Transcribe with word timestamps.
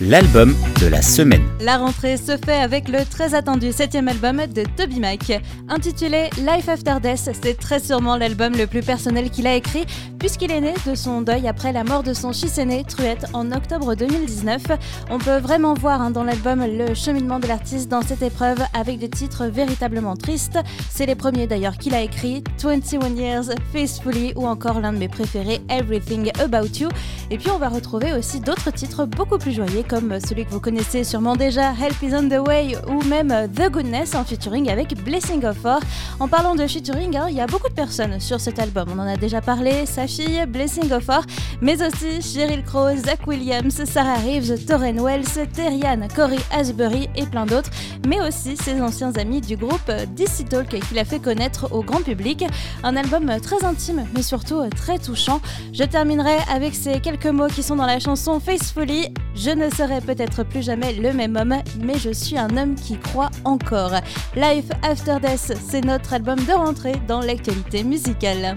l'album 0.00 0.54
de 0.80 0.86
la 0.86 1.02
semaine. 1.02 1.42
La 1.60 1.76
rentrée 1.76 2.16
se 2.16 2.36
fait 2.36 2.56
avec 2.56 2.88
le 2.88 3.04
très 3.04 3.34
attendu 3.34 3.72
septième 3.72 4.08
album 4.08 4.38
de 4.46 4.64
Toby 4.76 5.00
Mac. 5.00 5.40
Intitulé 5.68 6.30
Life 6.38 6.68
After 6.68 6.96
Death, 7.02 7.30
c'est 7.42 7.58
très 7.58 7.78
sûrement 7.78 8.16
l'album 8.16 8.54
le 8.56 8.66
plus 8.66 8.82
personnel 8.82 9.30
qu'il 9.30 9.46
a 9.46 9.54
écrit, 9.54 9.84
puisqu'il 10.18 10.50
est 10.50 10.60
né 10.60 10.74
de 10.86 10.94
son 10.94 11.22
deuil 11.22 11.46
après 11.46 11.72
la 11.72 11.84
mort 11.84 12.02
de 12.02 12.14
son 12.14 12.32
fils 12.32 12.58
aîné, 12.58 12.84
Truette, 12.84 13.26
en 13.32 13.52
octobre 13.52 13.94
2019. 13.94 14.62
On 15.10 15.18
peut 15.18 15.38
vraiment 15.38 15.74
voir 15.74 16.00
hein, 16.00 16.10
dans 16.10 16.24
l'album 16.24 16.64
le 16.66 16.94
cheminement 16.94 17.38
de 17.38 17.46
l'artiste 17.46 17.88
dans 17.88 18.02
cette 18.02 18.22
épreuve 18.22 18.58
avec 18.74 18.98
des 18.98 19.10
titres 19.10 19.46
véritablement 19.46 20.16
tristes. 20.16 20.58
C'est 20.90 21.06
les 21.06 21.14
premiers 21.14 21.46
d'ailleurs 21.46 21.76
qu'il 21.76 21.94
a 21.94 22.00
écrit, 22.00 22.42
21 22.62 23.16
Years, 23.16 23.44
Faithfully 23.72 24.32
ou 24.36 24.46
encore 24.46 24.80
l'un 24.80 24.92
de 24.92 24.98
mes 24.98 25.08
préférés, 25.08 25.60
Everything 25.68 26.30
About 26.40 26.78
You. 26.80 26.88
Et 27.30 27.38
puis 27.38 27.50
on 27.50 27.58
va 27.58 27.68
retrouver 27.68 28.12
aussi 28.12 28.40
d'autres 28.40 28.72
titres 28.72 29.06
beaucoup 29.06 29.38
plus 29.38 29.52
joyeux 29.52 29.81
comme 29.88 30.18
celui 30.20 30.44
que 30.44 30.50
vous 30.50 30.60
connaissez 30.60 31.04
sûrement 31.04 31.36
déjà, 31.36 31.72
Help 31.72 32.02
is 32.02 32.14
on 32.14 32.28
the 32.28 32.46
Way, 32.46 32.76
ou 32.88 33.02
même 33.04 33.48
The 33.54 33.70
Goodness 33.70 34.14
en 34.14 34.24
featuring 34.24 34.70
avec 34.70 34.94
Blessing 35.02 35.44
of 35.44 35.56
Four. 35.58 35.80
En 36.20 36.28
parlant 36.28 36.54
de 36.54 36.66
featuring, 36.66 37.16
hein, 37.16 37.26
il 37.28 37.36
y 37.36 37.40
a 37.40 37.46
beaucoup 37.46 37.68
de 37.68 37.74
personnes 37.74 38.20
sur 38.20 38.40
cet 38.40 38.58
album. 38.58 38.88
On 38.94 38.98
en 38.98 39.06
a 39.06 39.16
déjà 39.16 39.40
parlé, 39.40 39.86
sa 39.86 40.06
fille, 40.06 40.44
Blessing 40.46 40.92
of 40.92 41.04
Four, 41.04 41.22
mais 41.60 41.82
aussi 41.82 42.20
Sheryl 42.22 42.62
Crow, 42.64 42.96
Zach 42.96 43.26
Williams, 43.26 43.84
Sarah 43.84 44.16
Reeves, 44.16 44.66
Torren 44.66 45.00
Wells, 45.00 45.48
Terrian, 45.54 46.08
Corey 46.14 46.38
Asbury 46.50 47.08
et 47.16 47.26
plein 47.26 47.46
d'autres, 47.46 47.70
mais 48.06 48.20
aussi 48.20 48.56
ses 48.56 48.80
anciens 48.80 49.12
amis 49.12 49.40
du 49.40 49.56
groupe 49.56 49.90
DC 50.16 50.48
Talk 50.48 50.68
qu'il 50.68 50.98
a 50.98 51.04
fait 51.04 51.20
connaître 51.20 51.68
au 51.72 51.82
grand 51.82 52.02
public. 52.02 52.44
Un 52.82 52.96
album 52.96 53.30
très 53.40 53.64
intime, 53.64 54.06
mais 54.14 54.22
surtout 54.22 54.62
très 54.76 54.98
touchant. 54.98 55.40
Je 55.72 55.84
terminerai 55.84 56.36
avec 56.52 56.74
ces 56.74 57.00
quelques 57.00 57.26
mots 57.26 57.48
qui 57.48 57.62
sont 57.62 57.76
dans 57.76 57.86
la 57.86 57.98
chanson 57.98 58.40
Faithfully. 58.40 59.12
Je 59.34 59.50
ne 59.50 59.70
serai 59.76 60.00
peut-être 60.00 60.44
plus 60.44 60.62
jamais 60.62 60.92
le 60.92 61.12
même 61.12 61.36
homme, 61.36 61.56
mais 61.80 61.98
je 61.98 62.10
suis 62.10 62.38
un 62.38 62.56
homme 62.56 62.74
qui 62.74 62.98
croit 62.98 63.30
encore. 63.44 63.92
Life 64.36 64.66
After 64.82 65.16
Death, 65.22 65.56
c'est 65.68 65.84
notre 65.84 66.14
album 66.14 66.38
de 66.38 66.52
rentrée 66.52 66.94
dans 67.06 67.20
l'actualité 67.20 67.84
musicale 67.84 68.56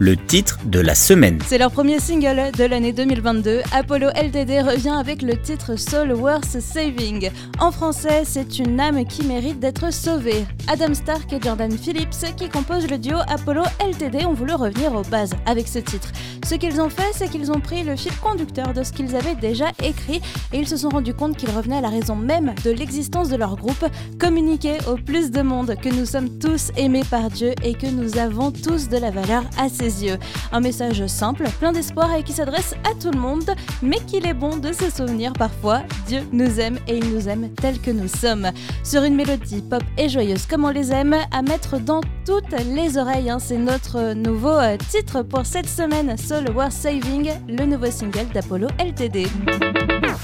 le 0.00 0.16
titre 0.16 0.58
de 0.64 0.80
la 0.80 0.94
semaine. 0.94 1.38
C'est 1.46 1.58
leur 1.58 1.70
premier 1.70 2.00
single 2.00 2.50
de 2.56 2.64
l'année 2.64 2.92
2022. 2.92 3.60
Apollo 3.70 4.08
LTD 4.16 4.62
revient 4.62 4.96
avec 4.98 5.20
le 5.20 5.36
titre 5.36 5.76
Soul 5.76 6.12
Worth 6.12 6.58
Saving. 6.58 7.30
En 7.58 7.70
français, 7.70 8.22
c'est 8.24 8.58
une 8.58 8.80
âme 8.80 9.04
qui 9.04 9.24
mérite 9.24 9.60
d'être 9.60 9.92
sauvée. 9.92 10.46
Adam 10.68 10.94
Stark 10.94 11.30
et 11.34 11.40
Jordan 11.40 11.70
Phillips, 11.70 12.34
qui 12.36 12.48
composent 12.48 12.90
le 12.90 12.96
duo 12.96 13.18
Apollo 13.28 13.62
LTD, 13.78 14.24
ont 14.24 14.32
voulu 14.32 14.54
revenir 14.54 14.94
aux 14.94 15.02
bases 15.02 15.34
avec 15.44 15.68
ce 15.68 15.78
titre. 15.78 16.10
Ce 16.50 16.56
qu'ils 16.56 16.80
ont 16.80 16.88
fait, 16.88 17.12
c'est 17.14 17.30
qu'ils 17.30 17.52
ont 17.52 17.60
pris 17.60 17.84
le 17.84 17.94
fil 17.94 18.10
conducteur 18.16 18.74
de 18.74 18.82
ce 18.82 18.92
qu'ils 18.92 19.14
avaient 19.14 19.36
déjà 19.36 19.66
écrit 19.84 20.20
et 20.52 20.58
ils 20.58 20.66
se 20.66 20.76
sont 20.76 20.88
rendus 20.88 21.14
compte 21.14 21.36
qu'ils 21.36 21.50
revenaient 21.50 21.76
à 21.76 21.80
la 21.80 21.90
raison 21.90 22.16
même 22.16 22.56
de 22.64 22.72
l'existence 22.72 23.28
de 23.28 23.36
leur 23.36 23.54
groupe, 23.54 23.86
communiquer 24.18 24.78
au 24.88 24.96
plus 24.96 25.30
de 25.30 25.42
monde 25.42 25.76
que 25.80 25.88
nous 25.88 26.06
sommes 26.06 26.40
tous 26.40 26.72
aimés 26.76 27.04
par 27.08 27.30
Dieu 27.30 27.52
et 27.62 27.74
que 27.74 27.86
nous 27.86 28.18
avons 28.18 28.50
tous 28.50 28.88
de 28.88 28.96
la 28.96 29.12
valeur 29.12 29.44
à 29.58 29.68
ses 29.68 30.04
yeux. 30.04 30.18
Un 30.50 30.58
message 30.58 31.06
simple, 31.06 31.44
plein 31.60 31.70
d'espoir 31.70 32.12
et 32.16 32.24
qui 32.24 32.32
s'adresse 32.32 32.74
à 32.82 33.00
tout 33.00 33.12
le 33.12 33.20
monde, 33.20 33.54
mais 33.80 34.00
qu'il 34.08 34.26
est 34.26 34.34
bon 34.34 34.56
de 34.56 34.72
se 34.72 34.90
souvenir 34.90 35.32
parfois, 35.34 35.82
Dieu 36.08 36.22
nous 36.32 36.58
aime 36.58 36.80
et 36.88 36.98
il 36.98 37.14
nous 37.14 37.28
aime 37.28 37.48
tels 37.60 37.80
que 37.80 37.92
nous 37.92 38.08
sommes. 38.08 38.50
Sur 38.82 39.04
une 39.04 39.14
mélodie 39.14 39.62
pop 39.62 39.84
et 39.96 40.08
joyeuse 40.08 40.46
comme 40.46 40.64
on 40.64 40.70
les 40.70 40.90
aime, 40.90 41.14
à 41.30 41.42
mettre 41.42 41.78
dans 41.78 42.00
toutes 42.30 42.60
les 42.64 42.96
oreilles, 42.96 43.28
hein. 43.28 43.40
c'est 43.40 43.58
notre 43.58 44.12
nouveau 44.12 44.56
euh, 44.56 44.76
titre 44.76 45.22
pour 45.22 45.44
cette 45.44 45.68
semaine, 45.68 46.16
Soul 46.16 46.54
War 46.54 46.70
Saving, 46.70 47.28
le 47.48 47.66
nouveau 47.66 47.90
single 47.90 48.28
d'Apollo 48.32 48.68
LTD 48.78 49.26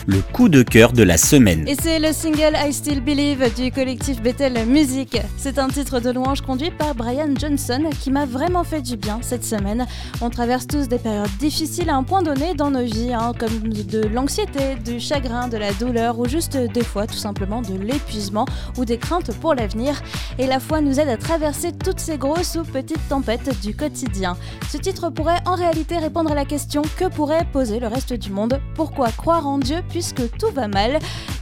le 0.07 0.21
coup 0.33 0.49
de 0.49 0.63
cœur 0.63 0.93
de 0.93 1.03
la 1.03 1.17
semaine. 1.17 1.67
Et 1.67 1.75
c'est 1.81 1.99
le 1.99 2.13
single 2.13 2.55
I 2.55 2.73
Still 2.73 3.01
Believe 3.01 3.53
du 3.55 3.73
collectif 3.73 4.23
Bethel 4.23 4.67
Music. 4.67 5.21
C'est 5.37 5.59
un 5.59 5.69
titre 5.69 5.99
de 5.99 6.11
louange 6.11 6.43
conduit 6.43 6.71
par 6.71 6.95
Brian 6.95 7.35
Johnson 7.39 7.91
qui 8.01 8.13
m'a 8.13 8.25
vraiment 8.25 8.63
fait 8.63 8.83
du 8.83 8.97
bien 8.97 9.19
cette 9.23 9.45
semaine. 9.45 9.87
On 10.21 10.31
traverse 10.31 10.67
tous 10.67 10.87
des 10.87 10.99
périodes 10.99 11.31
difficiles 11.41 11.91
à 11.91 11.97
un 11.97 12.05
point 12.05 12.23
donné 12.23 12.55
dans 12.55 12.71
nos 12.71 12.85
vies, 12.85 13.13
hein, 13.13 13.33
comme 13.37 13.69
de 13.69 14.07
l'anxiété, 14.07 14.77
du 14.85 15.01
chagrin, 15.01 15.49
de 15.49 15.57
la 15.57 15.73
douleur 15.73 16.19
ou 16.19 16.29
juste 16.29 16.57
des 16.57 16.85
fois 16.85 17.07
tout 17.07 17.15
simplement 17.15 17.61
de 17.61 17.75
l'épuisement 17.75 18.47
ou 18.79 18.85
des 18.85 18.99
craintes 18.99 19.33
pour 19.41 19.55
l'avenir. 19.55 20.01
Et 20.39 20.47
la 20.47 20.61
foi 20.61 20.81
nous 20.81 21.01
aide 21.01 21.09
à 21.09 21.17
traverser 21.17 21.73
toutes 21.73 22.01
ces 22.01 22.17
grosses 22.17 22.57
ou 22.57 22.63
petites 22.63 23.09
tempêtes 23.09 23.61
du 23.61 23.75
quotidien. 23.75 24.37
Ce 24.71 24.77
titre 24.77 25.11
pourrait 25.11 25.41
en 25.47 25.57
réalité 25.57 25.99
répondre 25.99 26.31
à 26.31 26.35
la 26.35 26.45
question 26.45 26.83
que 26.97 27.07
pourrait 27.07 27.47
poser 27.53 27.81
le 27.81 27.89
reste 27.89 28.13
du 28.13 28.31
monde? 28.31 28.61
Pourquoi 28.77 29.11
croire 29.11 29.47
en 29.49 29.59
Dieu 29.59 29.79
puisque 29.97 30.31
tout 30.37 30.51
va 30.53 30.69
mal 30.69 30.99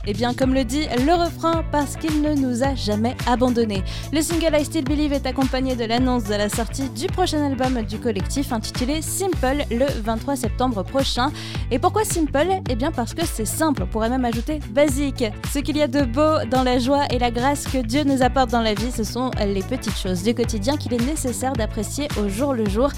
Et 0.07 0.13
bien 0.13 0.35
comme 0.35 0.53
le 0.53 0.65
dit 0.65 0.87
le 1.07 1.15
refrain, 1.15 1.65
parce 1.73 1.97
qu'il 1.97 2.21
ne 2.21 2.35
nous 2.35 2.63
a 2.63 2.75
jamais 2.75 3.17
abandonnés. 3.27 3.83
Le 4.13 4.21
single 4.21 4.57
I 4.59 4.65
Still 4.65 4.85
Believe 4.85 5.13
est 5.13 5.27
accompagné 5.27 5.77
de 5.77 5.85
l'annonce 5.85 6.25
de 6.25 6.35
la 6.35 6.49
sortie 6.49 6.89
du 6.91 7.07
prochain 7.07 7.45
album 7.45 7.83
du 7.83 7.99
collectif 7.99 8.53
intitulé 8.53 9.01
Simple 9.03 9.65
le 9.71 9.87
23 10.03 10.37
septembre 10.37 10.83
prochain. 10.83 11.31
Et 11.71 11.79
pourquoi 11.79 12.05
Simple? 12.05 12.61
Eh 12.69 12.75
bien 12.75 12.93
parce 12.93 13.15
que 13.15 13.25
c'est 13.25 13.47
simple, 13.47 13.83
on 13.85 13.87
pourrait 13.87 14.11
même 14.11 14.25
ajouter 14.25 14.61
basique. 14.71 15.25
Ce 15.53 15.59
qu'il 15.61 15.77
y 15.77 15.83
a 15.83 15.89
de 15.89 16.03
beau 16.03 16.45
dans 16.51 16.63
la 16.63 16.79
joie 16.79 17.05
et 17.11 17.19
la 17.19 17.31
grâce 17.31 17.67
que 17.67 17.79
Dieu 17.79 18.05
nous 18.05 18.23
apporte 18.23 18.51
dans 18.51 18.61
la 18.61 18.75
vie, 18.75 18.91
ce 18.91 19.05
sont 19.05 19.31
les 19.39 19.63
petites 19.63 19.97
choses 19.97 20.23
du 20.23 20.35
quotidien 20.35 20.77
qu'il 20.77 20.93
est 20.93 21.05
nécessaire 21.05 21.55
d'apprécier 21.55 22.09
au 22.23 22.29
jour 22.29 22.53
le 22.53 22.69
jour. 22.69 22.91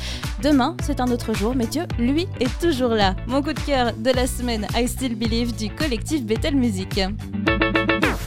Demain, 0.42 0.76
c'est 0.82 1.00
un 1.00 1.10
autre 1.10 1.34
jour, 1.34 1.54
mais 1.54 1.66
Dieu, 1.66 1.84
lui, 1.98 2.26
est 2.40 2.60
toujours 2.60 2.90
là. 2.90 3.14
Mon 3.26 3.42
coup 3.42 3.52
de 3.52 3.60
cœur 3.60 3.92
de 3.96 4.10
la 4.10 4.26
semaine, 4.26 4.66
I 4.76 4.88
Still 4.88 5.14
Believe 5.14 5.54
du 5.54 5.70
collectif 5.70 6.24
Bethel 6.24 6.56
Music 6.56 6.95
Peki. 6.96 7.45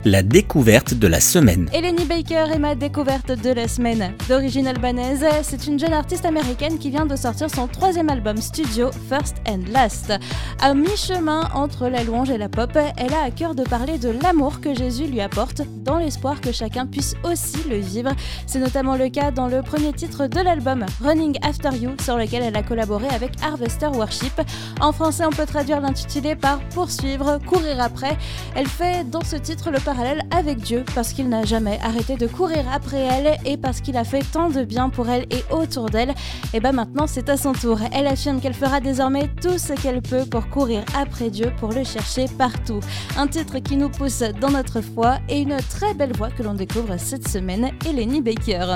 La 0.05 0.23
découverte 0.23 0.93
de 0.93 1.07
la 1.07 1.19
semaine. 1.19 1.69
Eleni 1.73 2.05
Baker 2.05 2.45
est 2.53 2.59
ma 2.59 2.75
découverte 2.75 3.31
de 3.31 3.51
la 3.51 3.67
semaine. 3.67 4.13
D'origine 4.27 4.67
albanaise, 4.67 5.25
c'est 5.43 5.67
une 5.67 5.79
jeune 5.79 5.93
artiste 5.93 6.25
américaine 6.25 6.77
qui 6.77 6.89
vient 6.89 7.05
de 7.05 7.15
sortir 7.15 7.49
son 7.49 7.67
troisième 7.67 8.09
album 8.09 8.37
studio, 8.37 8.91
First 9.09 9.37
and 9.47 9.61
Last. 9.71 10.13
À 10.61 10.73
mi-chemin 10.73 11.49
entre 11.53 11.87
la 11.87 12.03
louange 12.03 12.29
et 12.29 12.37
la 12.37 12.49
pop, 12.49 12.71
elle 12.75 13.13
a 13.13 13.23
à 13.23 13.31
cœur 13.31 13.55
de 13.55 13.63
parler 13.63 13.97
de 13.97 14.09
l'amour 14.09 14.61
que 14.61 14.73
Jésus 14.73 15.07
lui 15.07 15.21
apporte, 15.21 15.61
dans 15.83 15.97
l'espoir 15.97 16.39
que 16.41 16.51
chacun 16.51 16.85
puisse 16.85 17.15
aussi 17.23 17.57
le 17.69 17.77
vivre. 17.77 18.11
C'est 18.47 18.59
notamment 18.59 18.95
le 18.95 19.09
cas 19.09 19.31
dans 19.31 19.47
le 19.47 19.61
premier 19.61 19.93
titre 19.93 20.27
de 20.27 20.39
l'album, 20.39 20.85
Running 21.03 21.37
After 21.43 21.75
You, 21.75 21.91
sur 22.01 22.17
lequel 22.17 22.43
elle 22.43 22.55
a 22.55 22.63
collaboré 22.63 23.07
avec 23.09 23.31
Harvester 23.41 23.87
Worship. 23.87 24.41
En 24.79 24.91
français, 24.91 25.25
on 25.25 25.31
peut 25.31 25.45
traduire 25.45 25.81
l'intitulé 25.81 26.35
par 26.35 26.59
Poursuivre, 26.69 27.39
courir 27.45 27.81
après. 27.81 28.17
Elle 28.55 28.67
fait 28.67 29.09
dans 29.09 29.23
ce 29.23 29.35
titre 29.35 29.71
le 29.71 29.79
parallèle 29.93 30.21
avec 30.29 30.59
Dieu 30.59 30.85
parce 30.93 31.13
qu'il 31.13 31.29
n'a 31.29 31.45
jamais 31.45 31.79
arrêté 31.81 32.15
de 32.15 32.27
courir 32.27 32.63
après 32.71 32.99
elle 32.99 33.39
et 33.43 33.57
parce 33.57 33.81
qu'il 33.81 33.97
a 33.97 34.03
fait 34.03 34.23
tant 34.31 34.49
de 34.49 34.63
bien 34.63 34.89
pour 34.89 35.09
elle 35.09 35.25
et 35.31 35.43
autour 35.51 35.89
d'elle. 35.89 36.13
Et 36.53 36.59
ben 36.59 36.73
maintenant 36.73 37.07
c'est 37.07 37.27
à 37.27 37.37
son 37.37 37.53
tour. 37.53 37.79
Elle 37.91 38.05
affirme 38.05 38.39
qu'elle 38.39 38.53
fera 38.53 38.81
désormais 38.81 39.31
tout 39.41 39.57
ce 39.57 39.73
qu'elle 39.73 40.03
peut 40.03 40.25
pour 40.29 40.47
courir 40.49 40.83
après 40.95 41.31
Dieu, 41.31 41.51
pour 41.59 41.71
le 41.71 41.83
chercher 41.83 42.25
partout. 42.37 42.81
Un 43.17 43.25
titre 43.25 43.57
qui 43.57 43.77
nous 43.77 43.89
pousse 43.89 44.21
dans 44.39 44.51
notre 44.51 44.81
foi 44.81 45.17
et 45.27 45.39
une 45.39 45.57
très 45.57 45.95
belle 45.95 46.15
voix 46.15 46.29
que 46.29 46.43
l'on 46.43 46.53
découvre 46.53 46.95
cette 46.97 47.27
semaine, 47.27 47.71
Eleni 47.83 48.21
Baker. 48.21 48.75